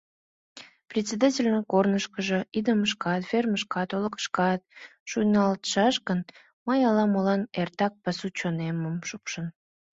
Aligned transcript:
Председательын 0.89 1.57
корныжо 1.71 2.39
идымышкат, 2.57 3.21
фермышкат, 3.29 3.89
олыкышкат 3.95 4.61
шуйналтшаш 5.09 5.95
гын, 6.07 6.19
мыйын 6.65 6.87
ала-молан 6.91 7.41
эртак 7.61 7.93
пасу 8.03 8.27
чонемым 8.37 8.95
шупшын. 9.07 9.45